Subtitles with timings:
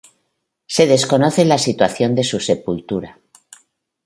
[0.65, 3.19] Se desconoce la situación de su sepultura.